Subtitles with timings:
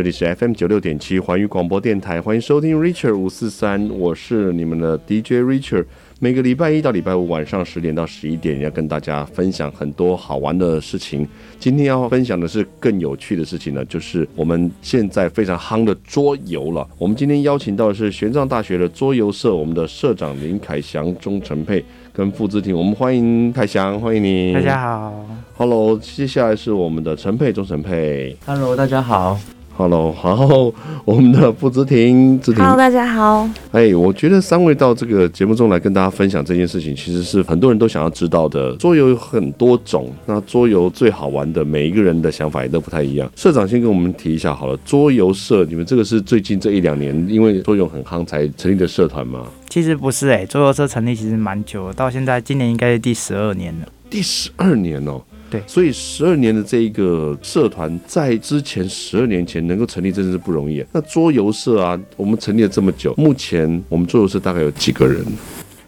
[0.00, 5.84] 这里是 FM 九六点七环宇广播电台，欢迎收听 Richard 五四三，我是你们的 DJ Richard。
[6.20, 11.28] 每个礼拜一到礼拜五晚上十点到十一点，要跟大家分享很多好玩的事情。
[11.58, 16.88] 今天要分享的是更有趣的事情呢，就是我们现在非常夯的桌游了。
[16.96, 22.74] 我们今天邀请到的是玄奘大学的桌游社，我们的社长林凯祥、钟成佩跟付志婷。
[22.74, 24.54] 我们欢迎凯祥，欢迎你。
[24.54, 25.26] 大家好。
[25.58, 28.34] Hello，接下来是我们的陈佩，钟成佩。
[28.46, 29.38] Hello，大家好。
[29.80, 30.70] Hello，好，
[31.06, 32.62] 我们的付姿婷，之婷。
[32.62, 33.48] Hello，大家好。
[33.72, 38.76] 哎，我觉得三位到这个节目中来跟大家分享这件事情，其实是很多人都想要知道的。
[38.76, 43.32] 桌游有很多种，那桌游最好玩的，每一个人的想法也都不太一样。
[43.34, 49.46] 社长先跟我们提一下好了，桌游社，你们这个是最近这一两年因为桌游很夯才成立的社团吗？
[49.70, 53.88] 其实不是哎、欸，桌游社成立其实蛮久了，到现在今年应该是第十二年了。
[54.10, 55.22] 第十二年哦。
[55.50, 60.84] 对，所以十二年的这一个社团，在之前十二年前能够成立，真的是不容易。
[60.92, 65.24] 那桌游社啊，我们成立了这么久，目前我们桌游社大概有几个人？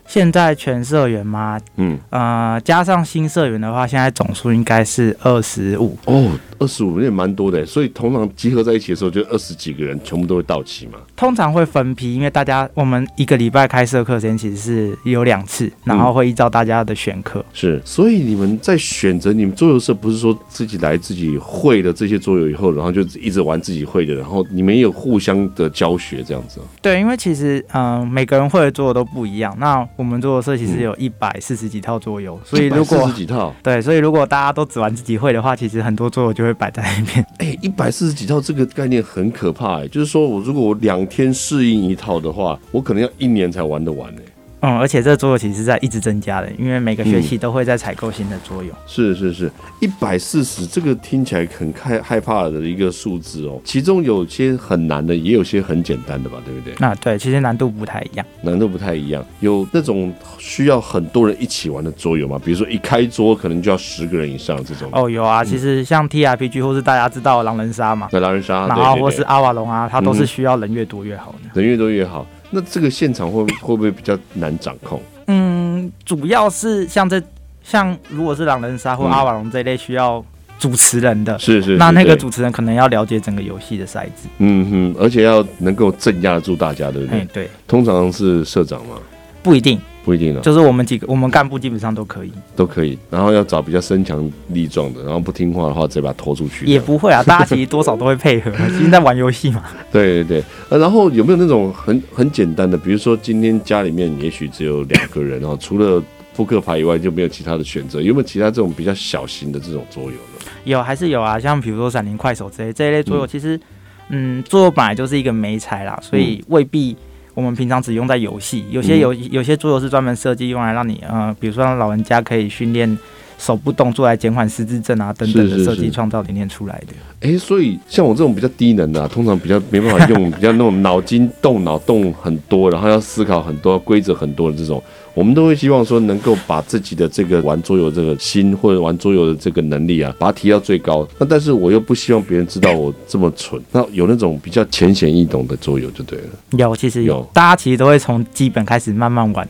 [0.06, 1.58] 现在全社员吗？
[1.76, 5.96] 嗯，呃，加上新社员的话，现在总数应该是二十五。
[6.04, 6.30] 哦。
[6.62, 10.92] 二十五人也蛮多的，所以通常集合在一起的时候，就二十几个人全部都会到齐嘛。
[11.16, 17.40] 通常会分批，因为大家我们一个礼拜开设课时间其实是有两次，然后会依照大家的选课。
[17.40, 17.44] 嗯。
[17.52, 26.60] 是，所以你们在选择你们桌游社，不是说自己来自己会的这些桌游以后，然后就一直玩自己会的，然后你们也有互相的教学这样子。
[26.80, 29.52] 对，因为其实嗯、呃，每个人会的桌游都不一样。
[29.58, 36.51] 那我们桌游社其实有一百四十几套桌游，所以如果四十几套，对，所以如果大家都只玩自己会的话，其实很多桌游就会。
[36.52, 44.22] 摆在那边，哎，一百四十几套这个概念很可怕哎，就是说我如果我两天适应一套的话，我可能要一年才玩得完哎。
[44.62, 48.72] 嗯，而且这个桌游其实是在一直增加的，因为每个学期都会在采购新的桌游。
[48.72, 48.76] 嗯。
[48.86, 53.60] 是是是，一百四十这个听起来很害害怕的一个数字哦。
[53.64, 56.72] 其中有些很难的，也有些很简单的吧，对不对？
[56.78, 58.24] 那对，其实难度不太一样。
[58.42, 62.40] 难度不太一样，有那种需要很多人一起玩的桌游吗？
[62.44, 64.88] 比如说一开桌可能就要十个人以上这种。
[64.92, 71.60] 哦，有啊，其实像 TRPG 或是大家知道狼人杀嘛，对狼人杀，然后或是阿瓦隆啊，它都是需要人越多越好的。
[71.60, 72.24] 人越多越好。
[72.52, 75.00] 那这个现场会会不会比较难掌控？
[75.26, 77.20] 嗯，主要是像这
[77.64, 80.24] 像如果是狼人杀或阿瓦隆这一类需要
[80.58, 87.20] 主持人的，是是，那那个主持人可能要了解整个游戏的赛制，嗯哼，而且要能够镇压住大家，对不对？
[87.20, 88.96] 嗯、对，通常是社长吗？
[89.42, 89.80] 不一定。
[90.04, 92.98] 不一定啊，就是我们几个，我们干部基本上都可以，都可以。
[93.08, 96.66] 然后要找比较身强力壮的，然后不听话的话，直接把他拖出去。
[96.66, 99.62] 也不会啊， 大家其实多少都会配合，其实在玩游戏嘛。
[99.92, 106.02] 对对对，呃，然后有没有那种很很简单的，比如说今天家里面也许只有两个人，然后除了
[106.34, 110.50] 扑克牌以外就没有其他的选择，有没有其他这种比较小型的这种桌游呢？
[110.64, 113.60] 有，还是有啊，像比如说闪灵快手这一这一类桌游，其实
[114.08, 116.96] 嗯，桌游本来就是一个媒材啦，所以未必。
[117.34, 122.98] 我们平常只用在游戏，有些有有些桌游是专门设计用来让你，呃，比如说让老人家可以训练
[123.38, 126.94] 手部动作来减缓失智症啊等等的设计创造理念出来的。
[127.20, 134.82] 哎、欸，所以像我这种比较低能的、啊，通常比较没办法用， 比较那种脑筋动脑动很多，然后要思考很多规则很多的这种。
[135.14, 141.06] 我们都会希望说，能够把自己的这个玩桌游这个心，或者玩桌游的这个能力啊，把它提到最高。
[141.18, 143.60] 那但是我又不希望别人知道我这么蠢。
[143.72, 146.24] 那有那种比较浅显易懂的桌游就对了。
[146.52, 149.46] 有，其实有，大家其实都会从基本开始慢慢玩，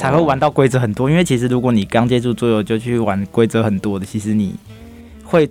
[0.00, 1.10] 才会玩到规则很多。
[1.10, 4.54] 因为其实如果你刚接触桌游就去玩规则很多的，其实你
[5.22, 5.46] 会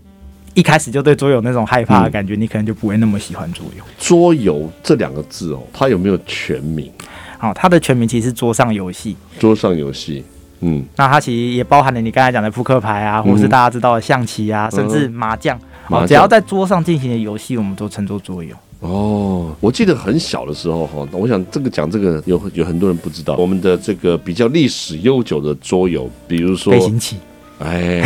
[0.56, 3.84] 一开始就对桌游那种害怕的感觉，你可能就不会那么喜欢桌游。
[4.00, 6.92] 桌游这两个字哦，它有没有全名？
[7.38, 9.16] 好，它的全名其实是桌上游戏。
[9.38, 10.26] 桌上游戏，
[10.62, 15.56] 嗯，那它其实也包含了你刚才讲的扑克牌啊，或是大家知道的象棋啊，嗯、甚至麻将。
[15.90, 18.56] 哦，只要在桌上进行的游戏，我们都称作桌游。
[18.80, 27.18] 哦，我记得很小的时候哈，我想这个讲这个有有很多人不知道，我们的这个比较历史悠久的桌游，比如说飞行棋，
[27.60, 28.02] 哎，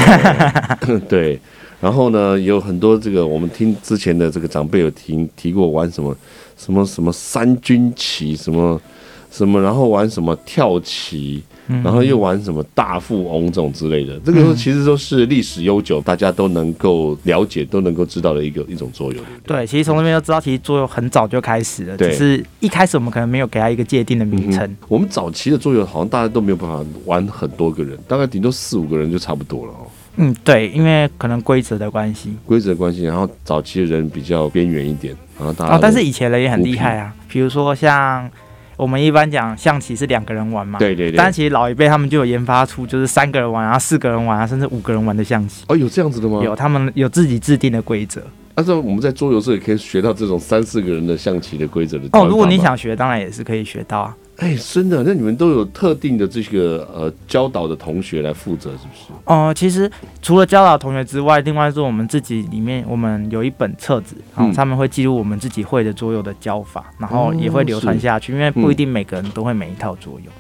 [1.07, 1.39] 对，
[1.79, 6.15] 然后呢，有很多这个我们听之前的这个长辈有提提过玩什么
[6.57, 8.81] 什么什么三军棋什么。
[9.33, 19.23] 什么，然后玩什么跳棋，然后又玩什么大富翁这种之类的，这个其实都是历史悠久，大家都能够了解、都能够知道的一个一种作用。
[19.43, 24.77] 对，其实从那边就知道，其实作用很早就开始了，只是一开始我们可能没有给它一个界定的名称。
[24.87, 29.87] 我们早期的作用好像大家都没有办法玩很多个人，大概顶多四五个人就差不多了哦。
[30.17, 38.29] 嗯，对，因为可能规则的关系，规则的关系，然后早期的人比较边缘一点，然后大家哦，但是以前人也很厉害啊，比如说像。
[38.83, 41.15] 我们一般讲象棋是两个人玩嘛，对对对。
[41.15, 45.63] 但其实老一辈他们就有研发出，就是三个人玩啊，四个人玩啊，甚至五个人玩的象棋。
[45.69, 46.41] 哦，有这样子的吗？
[46.43, 48.21] 有，他们有自己制定的规则。
[48.53, 52.27] 但是我们在桌游社也可以学到这种三四个人的象棋的规则的哦。
[52.27, 54.13] 如果你想学，当然也是可以学到啊。
[54.37, 55.03] 哎，真的？
[55.03, 59.13] 那你们都有特定的这个呃教导的同学来负责，是不是？
[59.25, 59.89] 哦、呃，其实
[60.21, 70.31] 除了教导同学之外，另外是我们自己里面，我们有一本册子，然后上面会记录我们自己会的桌游的教法，然后也会流传下去，因为不一定每个人都会每一套桌游，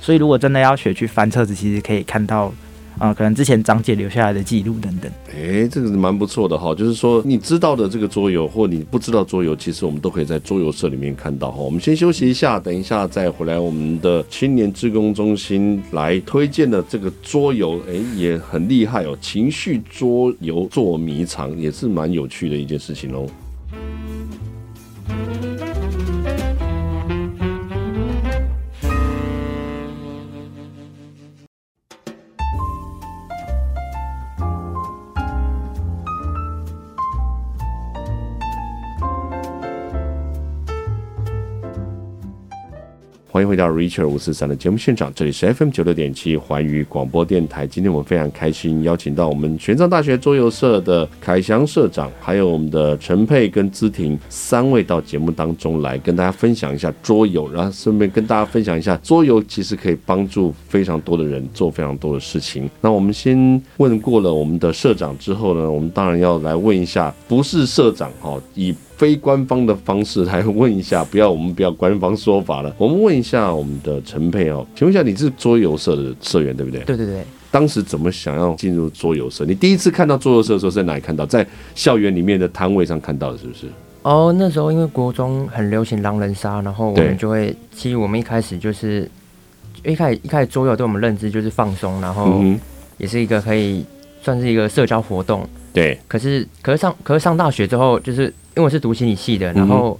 [0.00, 2.52] 所以如果真的要学去翻册子，其实可以看到。
[3.00, 5.10] 啊、可能之前张姐留下来的记录等等。
[5.34, 11.58] 哎、这个是蛮不错的哈，就是说你知道的这个桌游，或你不知道桌游，其实我们都可以在桌游社里面看到哈。
[11.58, 13.58] 我们先休息一下，等一下再回来。
[13.58, 19.16] 我们的青年志工中心来推荐的这个桌游，哎、也很厉害哦。
[19.18, 23.26] 情绪桌游捉迷藏也是蛮有趣的一件事情哦。
[43.40, 47.66] 欢迎回到 Richard 五四三的节目现场，这里是 FM 九六点七环宇广播电台。
[47.66, 62.68] 今天我们非常开心，邀请到我们玄奘大学桌游社的凯翔社长，还有我们的陈佩跟姿婷三位到节目当中来，跟大家分享一下桌游，然后顺便跟大家分享一下桌游其实可以帮助非常多的人做非常多的事情。
[62.82, 68.74] 那我们先问过了我们的社长之后呢，我们当然要来问一下，不是社长哈，以。
[69.00, 72.70] 非官方的方式来问一下，不要我们不要官方说法了。
[72.76, 76.82] 我们问一下我们的陈佩哦，请问一下，你是桌游社的社员对不对？
[76.84, 77.24] 对对对。
[77.50, 79.46] 当时怎么想要进入桌游社？
[79.46, 81.24] 你第一次看到桌游社的时候是在哪里看到？
[81.24, 83.68] 在校园里面的摊位上看到的，是不是？
[84.02, 89.10] 哦，那时候因为国中很流行狼人杀，然后我们就会，其实我们一开始就是
[89.82, 92.44] 一开始一开始桌游对我们认知就是放松，然后
[92.98, 93.82] 也是一个可以
[94.20, 95.48] 算是一个社交活动。
[95.72, 95.98] 对。
[96.06, 98.30] 可是可是上可是上大学之后就是。
[98.56, 99.98] 因为我是读心理系的，然后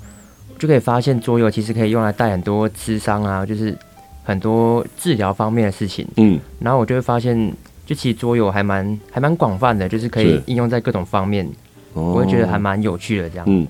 [0.58, 3.76] 就可以发现桌游其实可以用来带很多智商啊，就是
[4.24, 6.06] 很多治疗方面的事情。
[6.16, 7.52] 嗯，然后我就会发现，
[7.86, 11.48] 就其实桌游还蛮还蛮广泛的，就是可以应用在各种方面。
[11.92, 13.46] 我会觉得还蛮有趣的这样。
[13.48, 13.66] 嗯，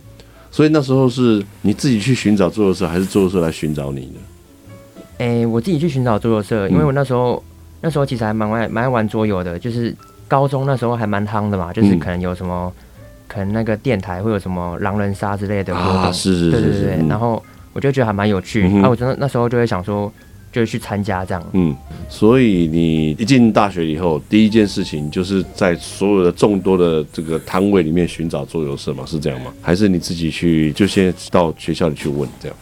[0.50, 5.24] 所以那时候是你自己去寻找桌游社，还是桌游社来寻找你的？
[5.24, 7.42] 哎，我自己去寻找桌游社，因为我那时候
[7.82, 9.94] 那时候其实还蛮爱蛮爱玩桌游的，就是
[10.26, 12.72] 高中那时候还蛮夯的嘛，就是可能有什么。
[13.32, 17.40] 可能那个电台会有什么狼人杀之类的活动，啊，是是是，对对对，嗯、然后
[17.72, 20.12] 我就觉得还蛮有趣，嗯、啊，我真的那时候就会想说，
[20.50, 21.40] 就去参加这样。
[21.52, 21.76] 嗯，
[22.08, 29.04] 所以你一进大学以后，第一件事情就是在所有的众多的这个摊位里面寻找桌游社吗？
[29.06, 29.52] 是这样吗？
[29.62, 32.56] 还是你自己去就先到学校里去问这样？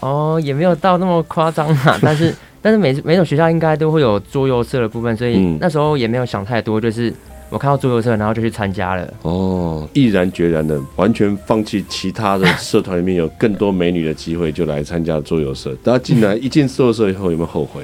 [0.00, 7.14] 哦，也没有到那么夸张 嘛，但是但是每每种学校应该都会有桌游社的部分，所以那时候也没有想太多，就是。
[7.48, 9.14] 我看到桌游社，然后就去参加了。
[9.22, 15.74] 哦，毅然决然的，完全放弃其他的社团里面有更多美女的机会，就来参加桌游社。
[15.82, 17.82] 大家进来一进桌游社以后，有没有后悔？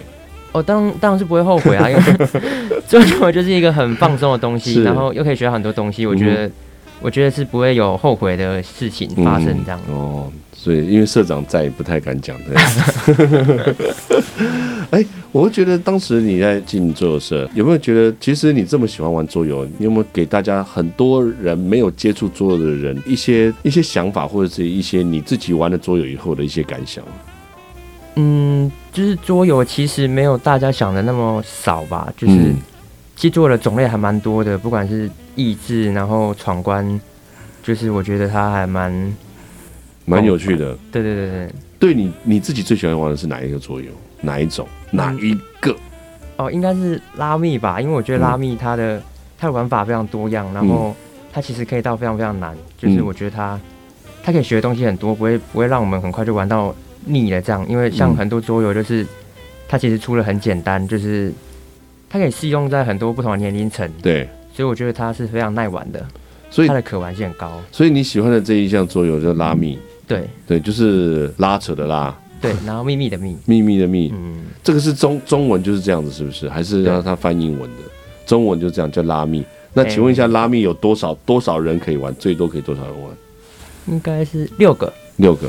[0.53, 2.03] 哦，当当然是不会后悔啊，因为
[2.89, 6.05] 桌游就是一个很放松的东西， 然后又可以学到很多东西。
[6.07, 6.53] 我觉得，嗯、
[7.01, 9.81] 我觉得是不会有后悔的事情发生这样。
[9.89, 10.33] 嗯、哦。
[10.55, 12.55] 所以，因为社长在，不太敢讲的。
[14.91, 27.03] 哎，我会觉得当时你在进桌游社，有没有觉得，其实你这么喜欢玩桌游，你有没有给大家很多人没有接触桌游的人一些一些想法，或者是一些你自己玩了桌游以后的一些感想？
[28.17, 32.57] 嗯，就是桌游其实没有大家想的那么少吧，就是、嗯、
[33.17, 37.01] 其实桌游的种类还蛮多的，不管是益智，然后闯关，
[37.63, 38.93] 就是我觉得它还蛮。
[40.05, 43.91] 蛮有趣的，对对对对，对你你自己最喜欢玩的是哪一个桌游？
[44.21, 44.67] 哪一种？
[44.91, 45.77] 哪一个？
[46.37, 49.03] 哦，应该是拉密吧，因为我觉得拉密它的、嗯、
[49.39, 50.95] 它的玩法非常多样，然后
[51.33, 53.61] 它其实可以到非常非常难，就是我觉得它
[54.23, 57.67] 它可以学的东西很多，不会不会让我们很快就玩到腻了这样。
[57.69, 59.07] 因为像很多桌游就是
[59.69, 61.33] 它其实出了很简单，就是
[62.09, 66.07] 它可以适用在很多不同的年龄层，对，所以我觉得它是非常耐玩的，
[66.53, 67.61] 所以它的可玩性很高。
[67.73, 69.77] 所以你喜欢的这一项桌游叫拉密。
[70.07, 76.49] 对对，就是拉扯的拉，对，然后秘密的秘，秘密的秘，嗯，这个是中中文就是这样子，是不是？
[76.51, 77.79] 还是让它翻英文的？
[78.27, 79.43] 中文就这样叫拉密。
[79.73, 82.15] 那请问一下，拉密有多少多少人可以玩？
[82.17, 83.11] 最多可以多少人玩？
[83.87, 84.93] 应该是六个。
[85.17, 85.49] 六个。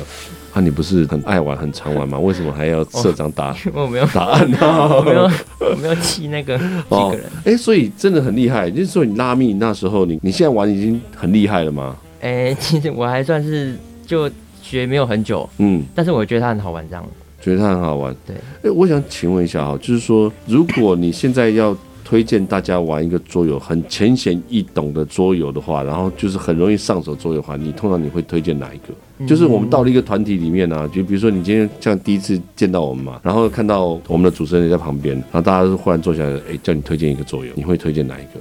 [0.53, 2.17] 啊，你不是很爱玩、很常玩吗？
[2.19, 3.55] 为什么还要社长打？
[3.73, 5.23] 我没有答案呢， 我没有，
[5.59, 7.23] 我没有记那个几个人。
[7.45, 8.69] 哎，所以真的很厉害。
[8.69, 11.95] 就是说，你拉密那时候，你你现在玩已经很厉害了吗？
[12.21, 14.29] 哎，其实我还算是就。
[14.65, 17.05] 学没有很久，嗯，但是我觉得它很好玩，这样。
[17.41, 18.33] 觉得它很好玩，对。
[18.63, 21.75] 哎，我想请问一下哈，就是说，如果你现在要
[22.13, 28.93] 推荐大家玩一个桌游，很浅显易懂的桌游的话，然后就是很容易上手桌游的话，你通常你会推荐哪一个？
[29.17, 38.39] 嗯、就是我们到了一个团体里面呢、啊，就比如说你今天像第一次见到我们嘛，然后看到我们的主持人也在旁边，然后大家都忽然坐下来，哎，叫你推荐一个桌游，你会推荐哪一个？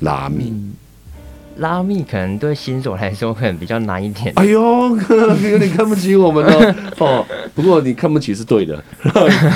[0.00, 0.44] 拉密。
[0.48, 0.72] 嗯
[1.58, 4.32] 拉密可能对新手来说可能比较难一点。
[4.36, 4.96] 哎呦，
[5.50, 6.74] 有点看不起我们哦。
[7.04, 8.80] 哦，不过你看不起是对的。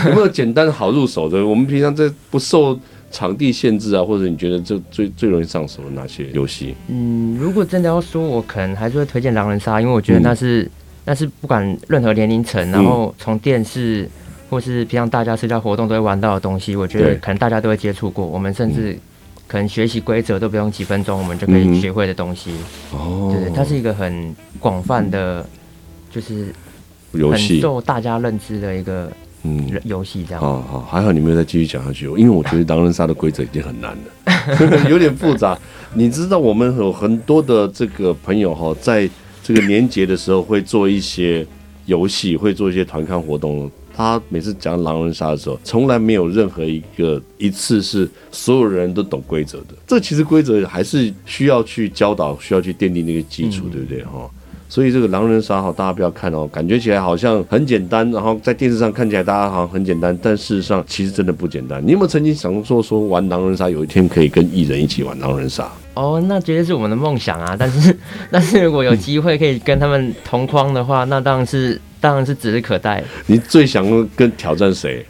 [0.08, 1.46] 有没有简单好入手的？
[1.46, 2.76] 我们平常在不受
[3.12, 6.74] 场地限制啊，或者你觉得这最最容易上手的哪些游戏？
[6.88, 10.70] 嗯，如果真的要说，我可能还是会推荐狼人杀，因为我觉得那是、嗯、
[11.04, 14.08] 那是不管任何年龄层，然后从电视
[14.50, 18.26] 或是平常大家社交活动都会玩到的东西，我觉得可能大家都会接触过。
[18.26, 18.98] 我们甚至。
[19.48, 22.52] 可能学习规则都不用几分钟，我们就可以学会的东西。
[22.90, 25.44] 哦、嗯，对，它是一个很广泛的，
[26.10, 26.46] 就是
[27.12, 29.12] 游戏，很受大家认知的一个
[29.44, 30.24] 嗯游戏。
[30.24, 35.58] 这样，好好，还好你没有再继续讲下去，因为我觉得狼人杀的规则已经很难了， 有点复杂。
[35.94, 39.08] 你知道我们有很多的这个朋友哈，在
[39.42, 41.46] 这个年节的时候会做一些
[41.86, 43.70] 游戏，会做一些团刊活动。
[43.94, 49.74] 他每次讲狼人杀的时候，从来没有任何一个一次是所有人都懂规则的。
[49.86, 54.02] 这其实规则还是需要去教导，需要去奠定那个基础，对不对？
[54.04, 54.30] 哈。
[54.72, 61.86] 所以这个狼人杀哈，大家不要看哦，感觉起来好像很简单，然后在电视上看起来大家好像很简单，但事实上其实真的不简单。
[61.86, 65.70] 你有没有曾经想说说玩狼人杀，有一天可以跟艺人一起玩狼人杀？
[65.92, 67.54] 哦，那绝对是我们的梦想啊！
[67.58, 67.94] 但是，
[68.30, 73.04] 但是如果有机会可以跟他们同框的话，那当然是当然是指日可待。
[73.26, 73.84] 你最想
[74.16, 75.04] 跟挑战谁？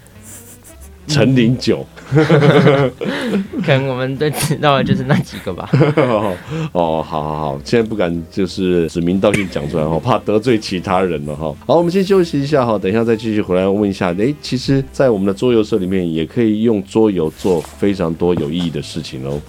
[1.06, 1.86] 陈林九。
[3.64, 5.68] 可能我们都知道的就是那几个吧。
[6.72, 11.54] 哦，好好好，现在不敢就是指名道姓讲出来哈，怕得罪其他人了哈。
[11.66, 14.12] 好，我们先休息一下哈，等一下再继续回来问一下。
[14.14, 19.40] 诶，其实，在我们的桌游社里面，也可以用桌游做非常多有意义的事情哦。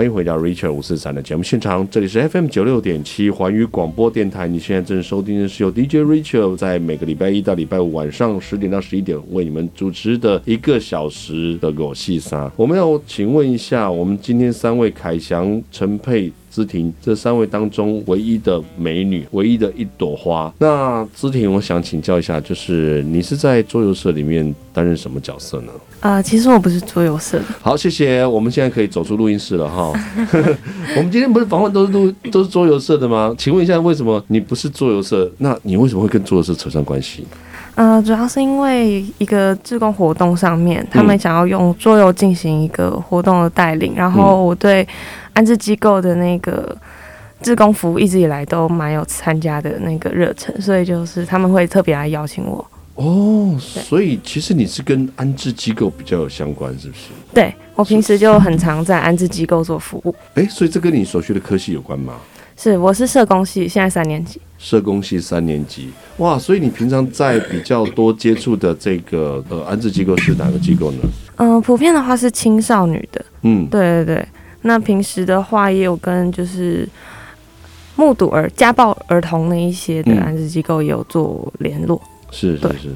[0.00, 4.48] 欢迎回到 Richard 五四三的节目现场，这里是 FM 九六点七环宇广播电台。
[4.48, 12.50] 你现在正收听的是由 DJ Richard 在每个礼拜一到礼拜五晚上十点到十一点为你们主持的一个小时的狗戏沙。
[12.56, 16.32] 我们要请问一下，我们今天三位凯翔、陈佩。
[16.50, 20.52] 姿婷，这三位当中唯一的美女，唯一的一朵花。
[20.58, 25.72] 那姿婷，我想请教一下，就是你是在桌游社里面担任什么角色呢？
[26.00, 27.44] 啊、呃，其实我不是桌游社的。
[27.60, 28.24] 好，谢谢。
[28.26, 29.92] 我们现在可以走出录音室了哈。
[30.96, 33.34] 我们今天不是访问都是录都是桌游社的吗？
[33.38, 35.30] 请问一下，为什么你不是桌游社？
[35.38, 37.24] 那你为什么会跟桌游社扯上关系？
[37.76, 44.86] 呃，主要是因为一个志工活动上面，他们想要用桌游进行一个活动的带领，嗯、然后我对
[45.32, 46.76] 安置机构的那个
[47.42, 52.64] 志工服务一直以来都蛮有参加的那个热忱，所以就是他们会特别来邀请我。
[52.96, 57.08] 哦，所以其实你是跟安置机构比较有相关，是不是？
[57.32, 60.14] 对，我平时就很常在安置机构做服务。
[60.34, 62.14] 哎，所以这跟你所学的科系有关吗？
[62.58, 64.38] 是，我是社工系，现在三年级。
[64.58, 66.38] 社工系三年级，哇！
[66.38, 70.98] 所以你平常在比较多接触的这个呃安置机构是哪个机构呢？
[71.36, 73.24] 嗯、呃，普遍的话是青少女的。
[73.40, 74.28] 嗯，对对对。
[74.62, 76.88] 那平时的话也有跟就是
[77.96, 82.00] 目睹儿家暴儿童那一些的安置机构也有做联络。
[82.30, 82.88] 是、嗯、是是。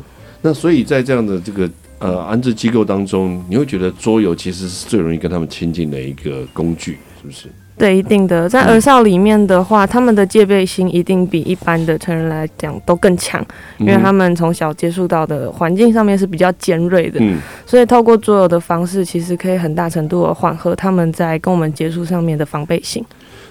[0.42, 7.48] 那所以在这样的这个呃安置机构当中，你会觉得桌游其实是最容易跟他们亲近的一个工具，是不是？
[7.76, 13.44] 对，一定的，在儿少里面的话，他们的戒备心一定比一般的成人来讲都更强，
[13.78, 23.04] 因为他们从小接触到的环境上面是比较尖锐的，嗯，所以透过桌游的方式，其实可以很大程度的缓和他们在跟我们接触上面的防备心。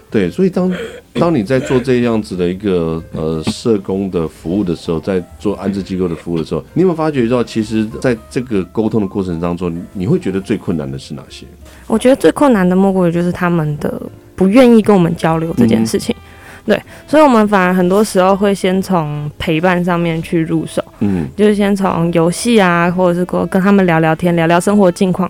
[0.10, 0.72] 对，所以当
[1.14, 11.48] 当你在做这样子的一个呃社工的服务的时候，在做安置机构的服务的时候，你有没有发觉到，其实在这个沟通的过程当中，你会觉得最困难的是哪些？
[11.88, 14.02] 我觉得最困难的莫过于就是他们的
[14.36, 16.16] 不愿意跟我们交流这件事情。
[16.20, 16.22] 嗯、
[16.68, 25.30] 对，所以我们反而很多时候会先从陪伴上面去入手，嗯，就是先从游戏啊，或者是跟跟他们聊聊天，聊聊生活近况，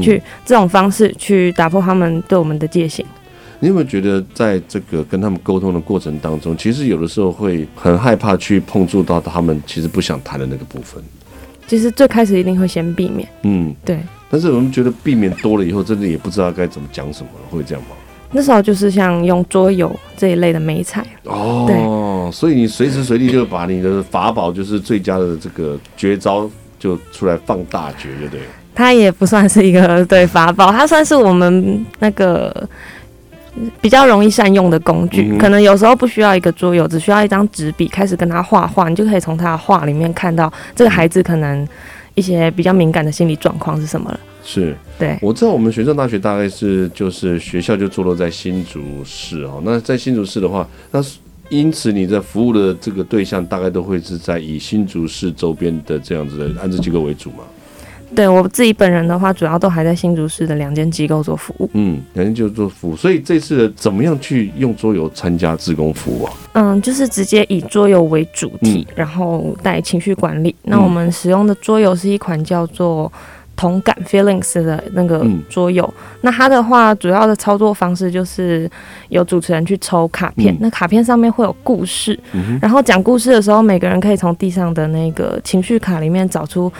[0.00, 3.04] 去这种方式去打破他们对我们的戒心。
[3.60, 11.02] 你有没有觉得，在这个跟他们沟通的过程当中，其实有的时候会很害怕去碰触到他们其实不想谈的那个部分？
[11.66, 13.98] 其实最开始一定会先避免，嗯，对。
[14.30, 17.90] 但是我们觉得避免多了以后，真的也不知道该怎么讲什么了，会这样吗？
[18.30, 26.46] 那时候就是像用桌游这一类的美彩哦，对，所以你随时随地就把你的法宝，就是最佳的这个绝招，
[26.78, 28.40] 就出来放大绝，对不对？
[28.74, 32.68] 它也不算是一个对法宝，它算是我们那个
[33.80, 35.30] 比较容易善用的工具。
[35.32, 41.66] 嗯、可能有时候不需要一个桌游，只需要一张纸笔，开始跟他画画，你就可以从他的画里面看到这个孩子可能
[42.18, 44.20] 一些比较敏感的心理状况是什么了。
[44.44, 49.62] 是，对，我知道我们学生大学大概是就是学校就坐落在新竹市哦。
[49.64, 51.00] 那在新竹市的话，那
[51.48, 57.44] 因此你在服务的这个对象大概都会是在以新竹市周边的这样子的安置机构为主嘛？
[58.14, 61.70] 对，我自己本人的话，主要都还在新竹市的两间机构做服务。
[61.74, 66.32] 嗯，两间就做服务，所以这次怎么样去用桌游参加志工服务啊？
[66.52, 70.54] 嗯，就是直接以桌游为主题，嗯、然后带情绪管理。
[70.62, 73.10] 那我们使用的桌游是一款叫做。
[73.58, 78.70] 同感 feelings 的那个桌游，嗯、那它的话主要的操作方式就是
[79.08, 86.72] 由主持人去抽卡片，嗯、那卡片上面会有故事，嗯、然后讲故事的时候，每个人可以从地上的那个情绪卡里面找出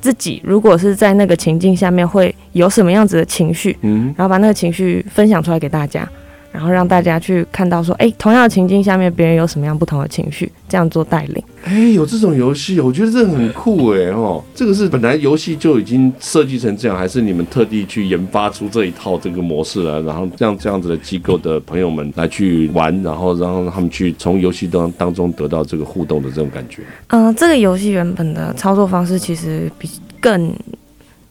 [0.00, 6.08] 自己如果是在那个情境下面会有什么样子的情绪，嗯、然后把那个情绪分享出来给大家。
[6.52, 11.42] 然后让大家去看到说，哎，同样的情境下面，别人有什么样不同的情绪，这样做带领。
[11.64, 14.42] 哎，有这种游戏，我觉得这很酷哎 哦。
[14.54, 26.82] 这个是本来游戏就已经设计成这样，还是你们特地去研发出这一套这个模式来，然后让这样子的机构的朋友们来去玩，然后让他们去从游戏当当中得到这个互动的这种感觉。
[27.08, 29.88] 嗯、呃，这个游戏原本的操作方式其实比
[30.18, 30.52] 更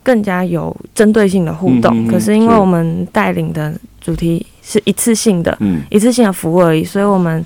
[0.02, 4.46] 更加有针对性的互动，嗯、哼哼可是因为我们带领的主题。
[4.70, 7.44] 是一次性的，嗯，一次性的服务而已，所以我们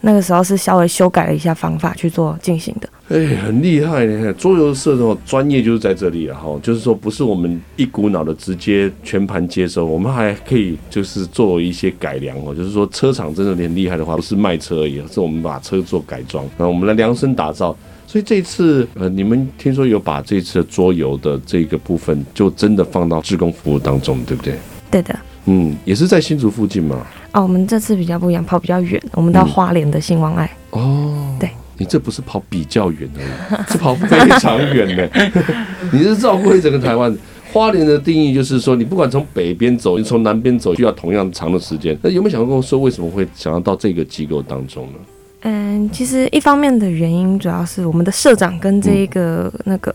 [0.00, 2.88] 那个时候是稍微修改了一下方法去做进行的。
[3.08, 4.32] 哎、欸，很厉害呢！
[4.32, 12.52] 桌游社的专业就是在这里了哈，就是说不是我们一股脑的直接全盘接收，我们还可以就是做一些改良哦。
[12.52, 17.76] 就是说车厂真的很厉害的话，不是卖车而已，是我们把车做改装，那我们来量身打造。
[18.08, 24.54] 所以这次呃，你们听说有把这次的桌游的这个部分，就真的放到志工服务当中，对不对？
[24.90, 25.16] 对的。
[25.46, 27.06] 嗯，也是在新竹附近吗？
[27.32, 30.50] 哦，我们这次比较不一样，跑比较远，我们到花莲的兴旺爱。
[30.72, 35.10] 嗯、哦，对，你这不是跑比较远而已， 是跑非常远的。
[35.92, 37.16] 你是照顾整个台湾。
[37.52, 41.96] 花莲的定义就是说，你不管从北边走，你从南边走，需要同样长的时间。
[42.02, 44.98] 那有没有想过说，为什么会想要到这个机构当中呢？
[45.42, 49.94] 嗯，其实一方面的原因，主要是我们的社长跟这一个那个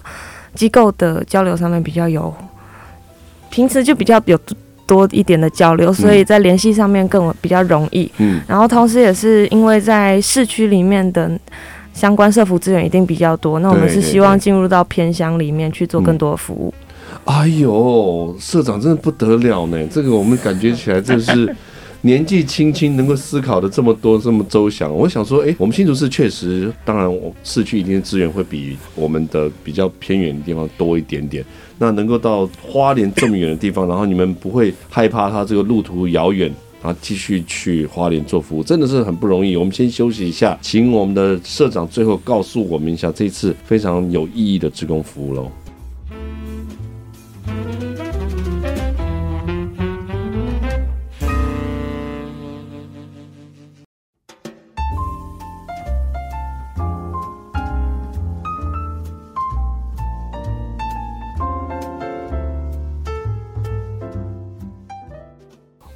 [0.55, 2.33] 机构的交流上面比较有，
[3.51, 4.39] 平时就比较有。
[4.91, 8.11] 多一点的交流，所以在联系上面更比较容易。
[8.17, 11.31] 嗯，然后同时也是因为在市区里面的
[11.93, 16.73] 相关社服资源一定比较多，那我们是希望进入到偏乡里面去做更多的服务。
[17.23, 19.77] 嗯、哎呦，社长真的不得了呢！
[19.89, 21.55] 这个我们感觉起来真是。
[22.03, 31.45] 年纪轻轻能够思考的这么多这么周详，我想说，哎，我们新竹市确实，当然我市区一定资源会比我们的比较偏远的地方多一点点。
[31.77, 39.55] 那能够到花莲这么远的地方，然后你们不会害怕它这个路途遥远，然后继续去花莲做服务，真的是很不容易。
[39.55, 45.51] 我们先休息一下，请我们的社长最后告诉我们一下这次非常有意义的职工服务喽。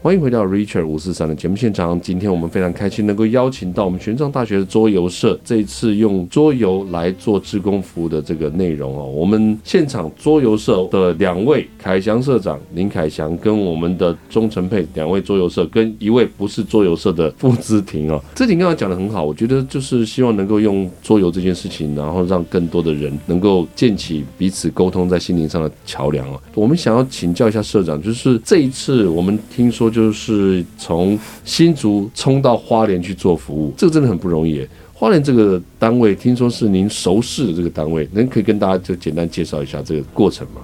[0.05, 1.99] 欢迎回到 Richard 五四三的节目现场。
[1.99, 9.03] 今天我们非常开心能够邀请到我们玄奘大学的桌游社，这一次用桌游来做志工服务的这个内容哦。
[9.03, 18.23] 我们现场桌游社的两位凯翔社长林凯翔跟我们的钟成佩两位桌游社跟一位不是桌游社的傅之婷哦。
[18.35, 26.39] 姿婷刚才讲的很好，我觉得就是希望能够用桌游这件事情，然后让更多的人能够建起彼此沟通在心灵上的桥梁哦。
[26.53, 29.91] 我们想要请教一下社长，就是这一次我们听说。
[29.95, 34.67] 就是从新竹冲到花莲去做服务，这个真的很不容易。
[34.93, 40.61] 花莲这个单位，听说是您熟识的这个单位，能可以跟大家就简单介绍一下这个过程吗？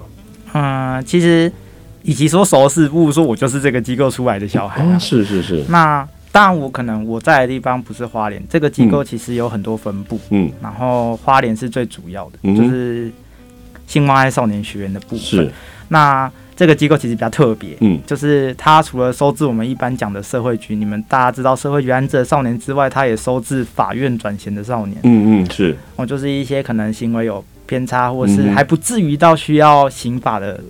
[0.52, 1.50] 嗯，其实
[2.02, 4.82] 与其说熟识，不如说我就是这个机构出来的小孩。
[4.82, 4.98] 啊。
[4.98, 5.64] 是是是。
[5.70, 10.20] 那当然，我可能我在的地方不是花莲，这个机构其实有很多分部。
[10.28, 10.52] 嗯。
[10.60, 13.10] 然后花莲是最主要的，嗯、就是
[13.86, 15.18] 信望爱少年学院的部分。
[15.18, 15.50] 是。
[15.88, 30.60] 那这个机构其实比较特别，嗯，就是它除了收治我们一般讲的社会局，你们大家知道社会局安置的少年之外，它也收治法院转衔的少年，嗯嗯，是，哦，就是一些可能行为有偏差，或是还不至于到需要刑法的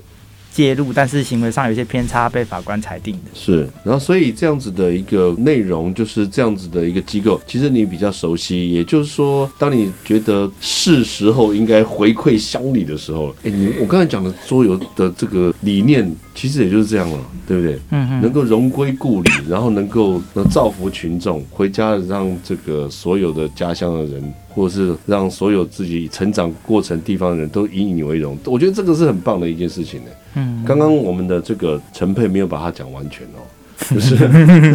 [0.52, 3.30] 介入，但是行为上有些偏差被法官裁定的。
[3.34, 8.70] 是，然后所以这样子的一个内容就是这样子的一个机构，其实你比较熟悉。
[8.70, 17.74] 也就是说，当你觉得是时候应该回馈乡里的时候，哎，你我刚才讲的桌游的这个理念，其实也就是这样了，对不对？
[17.90, 18.20] 嗯嗯。
[18.20, 24.34] 能够荣归故里，然后能够能造福群众，回家让这个所有的家乡的人。
[24.54, 30.10] 或者是让所有自己成长过程地方的人都以你为荣，我觉得这个是很棒的一件事情呢。
[30.34, 33.40] 嗯，刚刚我们的这个陈佩没有把它讲完全哦，
[33.94, 34.16] 就是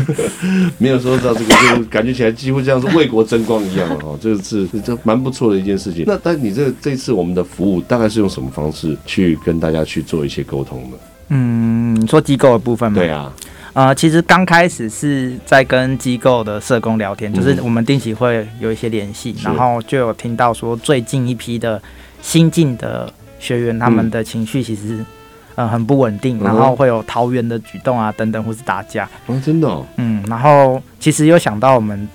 [0.77, 4.17] 没有说到这个，就感觉起来几乎像是为国争光一样哦。
[4.21, 6.03] 这个是这蛮不错的一件事情。
[6.05, 10.97] 那但你这这次我们的服务大概是用什么方式去跟大家去做一些沟通呢？
[11.29, 12.97] 嗯，你说机构的部分吗？
[12.97, 13.33] 对啊。
[13.77, 21.79] 呃，其实刚开始是在跟机构的社工聊天，就是我们定期会有一些联系，然后就有听到说最近一批的
[22.19, 25.05] 新进的学员，他们的情绪其实
[25.53, 29.07] 呃很不稳定，然后会有桃园的举动啊等等，或是打架。
[29.27, 29.85] 哦，真的哦。
[29.97, 32.09] 嗯，然后其实又想到我们。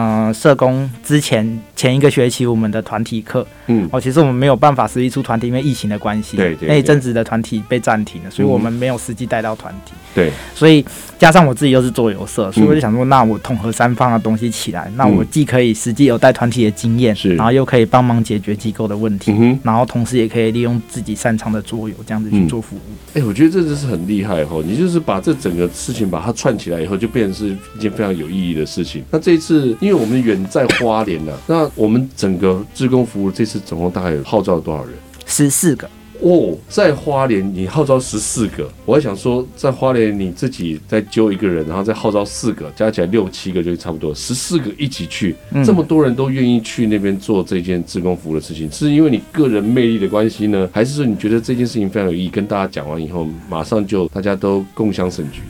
[0.00, 10.84] 嗯、呃，社工之前前一个学期我们的团体课，嗯，哦，其实我们没有办法实际出团体，因为疫情的关系，对，对对，那一阵子的团体被暂停了，所以我们没有实际带到团体，对，所以
[11.20, 22.80] 加上我自己又是做游社，所以我就想说，那我统合三方的东西起来，嗯、那我既可以实际有带团体的经验，是，然后又可以帮忙解决机构的问题，嗯、然后同时也可以利用自己擅长的桌游这样子去做服务。
[23.14, 29.04] 哎、我觉得这就是很厉害哦，你就是把这整个事情把它串起来以后，就变成是一件非常有意义的事情。
[29.12, 34.92] 那这一次，因为我们远在花莲呢、啊，那我们整个志工服务这次总共大概有号召了多少人？
[35.26, 35.88] 十四个
[36.20, 52.28] 哦，在花莲你号召十四个，我还想说在花莲你自己再揪一个人，然后再号召四个，加起来六七个就差不多，十四个一起去，嗯、这么多人都愿意去那边做这件志工服务的事情，是因为你个人魅力的关系呢，还是说你觉得这件事情非常有意义？
[52.28, 55.42] 跟大家讲完以后，马上就大家都共享盛举。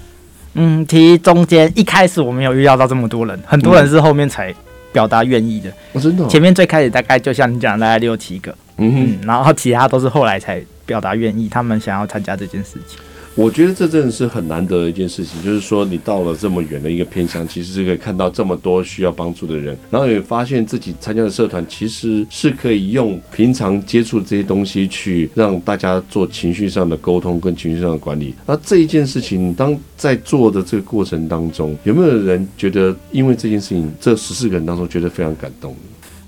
[0.52, 4.54] 嗯，其实中间一开始我没有预料到这么多人，很多人是后面才。
[4.92, 6.26] 表达愿意的，我真的。
[6.28, 12.98] 前面最开始大概就像你讲的，大概六七个，嗯，嗯，然后其他都是后来才表达愿意，他们想要参加这件事情。
[13.38, 28.34] 我觉得这真的是很难得的一件事情，就是说你到了这么远的一个偏乡，其实是可以看到这么多需要帮助的人，然后也发现自己参加的社团其实是可以用平常接触这些东西去让大家做情绪上的沟通跟情绪上的管理。
[28.44, 35.76] 那这一件事情，当在做的这个过程当中，有没有人觉得因为这件事情，这十四个人当中觉得非常感动？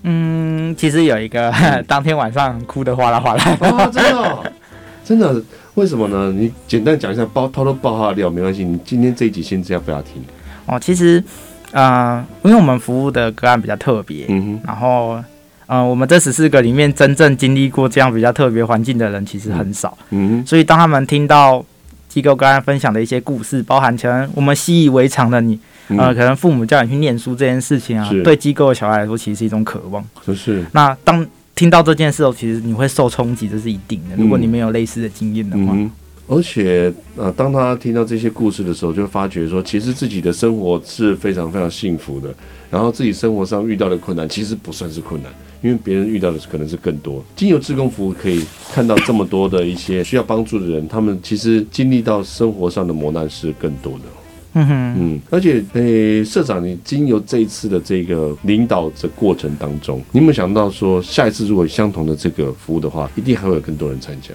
[0.05, 1.53] 嗯，其实有一个
[1.89, 4.53] 当天晚上哭得哗啦哗啦，哦，真的哦，
[5.05, 5.43] 真的。
[5.75, 6.33] 为什么呢？
[6.33, 8.65] 你简单讲一下，包偷偷爆他的料没关系。
[8.65, 10.23] 你今天这一集先这样不要听
[10.67, 10.79] 哦。
[10.81, 11.23] 其实，
[11.73, 15.23] 呃，因为我们服务的个案比较特别，嗯哼，然后，
[15.67, 20.47] 呃，我们这十四个里面真正经历过这样比较特别环境的人其实很少，嗯哼。
[20.47, 21.65] 所以当他们听到
[22.09, 30.65] 机构个案分享的一些故事，包含成我们习以为常的你，呃，可能父母叫你去念书这件事情啊，对机构的小孩来说其实是一种渴望，就是。
[30.73, 31.25] 那当
[31.61, 34.17] 听到这件事后，其实你会受冲击，这是一定的。
[34.17, 35.91] 如果你没有类似的经验的话，嗯，
[36.27, 42.33] 而且呃，当他听到这些故事的时候，就会发觉说，其实自己的生活是非常非常幸福的。
[42.71, 47.23] 然后自己生活上遇到的困难，其实不算是困难，因为别人遇到的可能是更多。
[47.37, 48.43] 经由志工服务，可以
[48.73, 54.05] 看到这么多的一些需要帮助的人，他们其实经历到生活上的磨难是更多的。
[54.53, 64.35] 嗯哼，嗯，而且，诶、欸，社长，你经由这一次的这个领导的过程当中，你有没有想到说，下一次如果相同的这个服务的话，一定还会有更多人参加？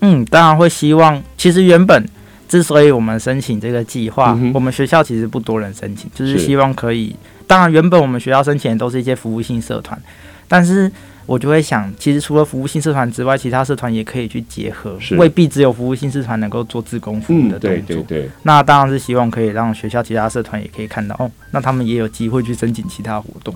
[0.00, 1.22] 嗯，当然会希望。
[1.36, 2.04] 其实原本
[2.48, 7.14] 之所以我们申请这个计划，嗯、我们学校其实不多人申请，就是希望可以。
[7.46, 10.00] 当然，原本我们学校申请的都是一些服务性社团，
[10.48, 10.90] 但是。
[11.26, 17.70] 我就会想，其实除了服务性社团之外，其他社团也可以去结合，未必只有服务性社团能够做自工服务的动作。
[17.70, 18.30] 嗯、对对对。
[18.42, 23.54] 那当然是希望可以让学校其他社团也可以看到，哦，那他们也有机会去申请其他活动，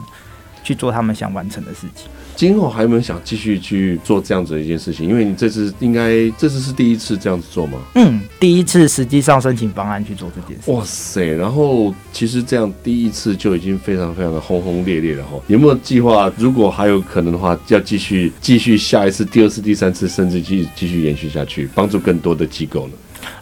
[0.63, 2.09] 去做他们想完成的事情。
[2.37, 5.09] 今后还有没有想继续去做这样子的一件事情？
[5.09, 7.79] 因为你这次应该这次是第一次这样子做吗？
[7.95, 10.71] 嗯，第一次实际上申请方案去做这件事。
[10.71, 11.35] 哇塞！
[11.35, 15.41] 然后其实这样第一次就已经非常非常的轰轰烈烈了哈。
[15.47, 16.31] 有没有计划？
[16.37, 22.93] 如果还有可能的话，要继续继续下一次、第二次、第三次，甚至继续继续延续下去，帮助更多的机构呢？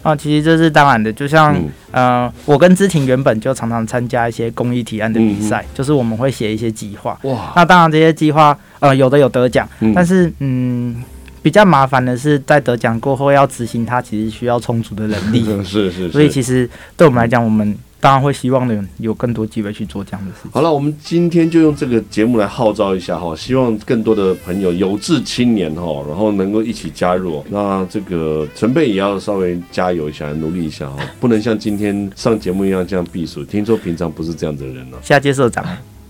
[0.05, 7.17] 啊，其实这是当然的，就像、嗯、呃，我跟知婷原本就常常参加一些公益提案的比赛，嗯、就是我们会写一些计划。
[7.23, 11.03] 哇，那当然这些计划呃，有的有得奖，嗯、但是嗯，
[11.41, 15.43] 比较麻烦的是在得奖过后要执行它，其实需要充足的能力。
[15.63, 20.51] 是 是，是，所以其实对我们来讲，我们当然会希望呢有更多机会去做这样的事情。
[20.51, 27.43] 好了，我们今天就用这个节目来号召一下哈，希望更多的朋友有志青年哈，然后能够一起加入。
[27.49, 33.43] 那这个陈佩也要稍微加油一下，努力一下哈，不能像今天上节目一样这样避暑。
[33.43, 34.97] 听说平常不是这样的人呢。
[35.01, 35.65] 下届社长。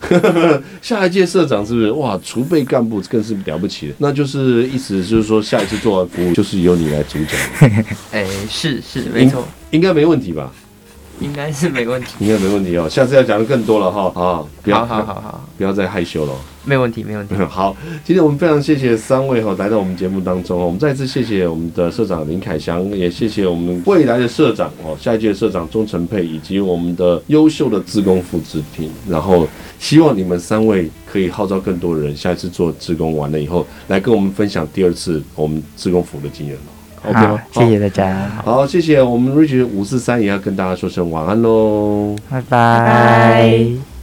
[0.84, 2.20] 下一届社长是不是哇？
[2.24, 7.40] 储备干部更是了不起的，那就是意思就是说，下一次做完服务就是由你来主讲。
[8.12, 10.54] 哎、欸，是是没错，应该没问题吧？
[11.20, 12.90] 应该是没问题，应该没问题哦。
[12.90, 14.44] 下次要讲的更多了哈啊！
[14.62, 16.34] 不要好好好好，不要再害羞了。
[16.66, 17.36] 没问题，没问题。
[17.48, 28.90] 好，今天我们非常谢谢三位哈来到我们节目当中，我们再次谢谢我们的社长林凯翔，也谢谢我们未来的社长哦，下一届社长钟成佩，以及我们的优秀的志工副志平。
[29.08, 29.48] 然后
[29.80, 36.58] 希望你们三位可以号召更多的人，下一次做志工完了以后，来跟我们分享第二次我们志工服务的经验。
[37.04, 37.42] OK 吗？
[37.52, 38.30] 谢谢大家。
[38.44, 43.95] 好，谢谢我们 Richard 五四三也要跟大家说声晚安喽，拜拜。